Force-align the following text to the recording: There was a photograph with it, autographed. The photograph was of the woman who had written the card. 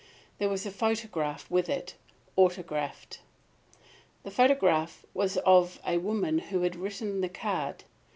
There 0.39 0.49
was 0.49 0.65
a 0.65 0.71
photograph 0.71 1.45
with 1.51 1.69
it, 1.69 1.93
autographed. 2.35 3.19
The 4.23 4.31
photograph 4.31 5.05
was 5.13 5.37
of 5.45 5.79
the 5.87 5.97
woman 5.99 6.39
who 6.39 6.63
had 6.63 6.75
written 6.75 7.21
the 7.21 7.29
card. 7.29 7.83